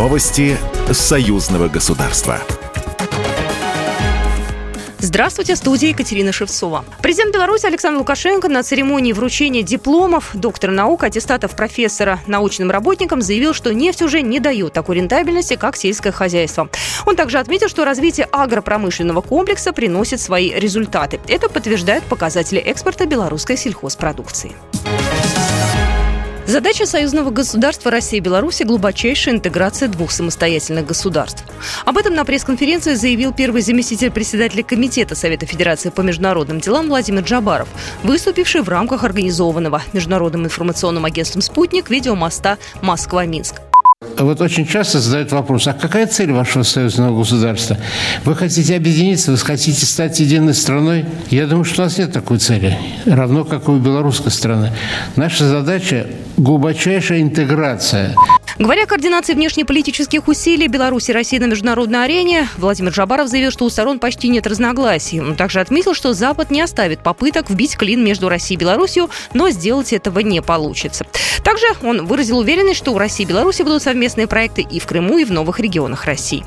[0.00, 0.56] Новости
[0.90, 2.40] союзного государства.
[4.98, 6.86] Здравствуйте, студия Екатерина Шевцова.
[7.02, 13.52] Президент Беларуси Александр Лукашенко на церемонии вручения дипломов доктора наук, аттестатов профессора научным работникам заявил,
[13.52, 16.70] что нефть уже не дает такой рентабельности, как сельское хозяйство.
[17.04, 21.20] Он также отметил, что развитие агропромышленного комплекса приносит свои результаты.
[21.28, 24.52] Это подтверждают показатели экспорта белорусской сельхозпродукции.
[26.50, 31.44] Задача союзного государства России и Беларуси– глубочайшая интеграция двух самостоятельных государств.
[31.84, 37.22] Об этом на пресс-конференции заявил первый заместитель председателя Комитета Совета Федерации по международным делам Владимир
[37.22, 37.68] Джабаров,
[38.02, 43.69] выступивший в рамках организованного Международным информационным агентством «Спутник» видеомоста «Москва-Минск».
[44.16, 47.76] Вот очень часто задают вопрос, а какая цель вашего союзного государства?
[48.24, 51.04] Вы хотите объединиться, вы хотите стать единой страной?
[51.28, 54.72] Я думаю, что у нас нет такой цели, равно как у белорусской страны.
[55.16, 56.06] Наша задача–
[56.38, 58.14] глубочайшая интеграция.
[58.60, 63.64] Говоря о координации внешнеполитических усилий Беларуси и России на международной арене, Владимир Жабаров заявил, что
[63.64, 65.18] у сторон почти нет разногласий.
[65.18, 69.48] Он также отметил, что Запад не оставит попыток вбить клин между Россией и Беларусью, но
[69.48, 71.06] сделать этого не получится.
[71.42, 75.16] Также он выразил уверенность, что у России и Беларуси будут совместные проекты и в Крыму,
[75.16, 76.44] и в новых регионах России.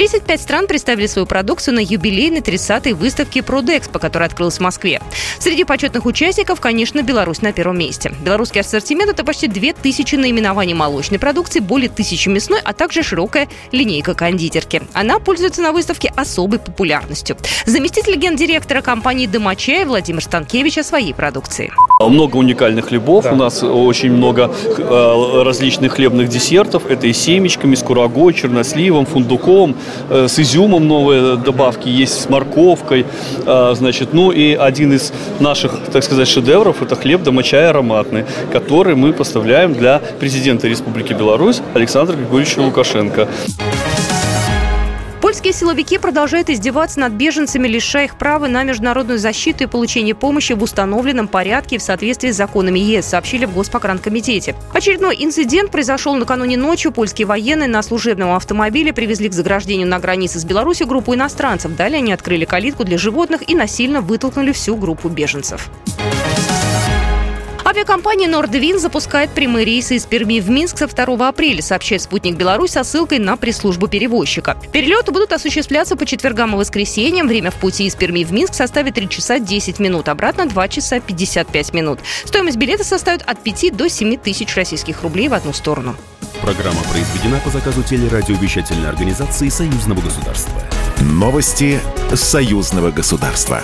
[0.00, 5.02] 35 стран представили свою продукцию на юбилейной 30-й выставке Продэкспо, которая открылась в Москве.
[5.38, 8.10] Среди почетных участников, конечно, Беларусь на первом месте.
[8.24, 14.14] Белорусский ассортимент– это почти 2000 наименований молочной продукции, более тысячи мясной, а также широкая линейка
[14.14, 14.80] кондитерки.
[14.94, 17.36] Она пользуется на выставке особой популярностью.
[17.66, 21.70] Заместитель гендиректора компании «Домочай» Владимир Станкевич о своей продукции.
[22.00, 23.24] Много уникальных хлебов.
[23.24, 23.32] Да.
[23.32, 26.86] У нас очень много э, различных хлебных десертов.
[26.86, 29.76] Это и семечками, с курагой, черносливом, фундуком,
[30.10, 33.06] с изюмом новые добавки есть, с морковкой.
[33.46, 38.94] Э, значит, ну и один из наших, так сказать, шедевров– это хлеб домочай ароматный, который
[38.94, 43.28] мы поставляем для президента Республики Беларусь Александра Григорьевича Лукашенко.
[45.30, 50.54] Польские силовики продолжают издеваться над беженцами, лишая их права на международную защиту и получение помощи
[50.54, 54.56] в установленном порядке в соответствии с законами ЕС, сообщили в Госпогранкомитете.
[54.72, 56.90] Очередной инцидент произошел накануне ночью.
[56.90, 61.76] Польские военные на служебном автомобиле привезли к заграждению на границе с Беларусью группу иностранцев.
[61.76, 65.70] Далее они открыли калитку для животных и насильно вытолкнули всю группу беженцев.
[67.70, 72.72] Авиакомпания «Нордвин» запускает прямые рейсы из Перми в Минск со 2 апреля, сообщает «Спутник Беларусь»
[72.72, 74.56] со ссылкой на пресс-службу перевозчика.
[74.72, 77.28] Перелеты будут осуществляться по четвергам и воскресеньям.
[77.28, 80.98] Время в пути из Перми в Минск составит 3 часа 10 минут, обратно 2 часа
[80.98, 82.00] 55 минут.
[82.24, 85.94] Стоимость билета составит от 5 до 7 тысяч российских рублей в одну сторону.
[86.42, 90.60] Программа произведена по заказу телерадиовещательной организации Союзного государства.
[91.02, 91.78] Новости
[92.16, 93.62] Союзного государства.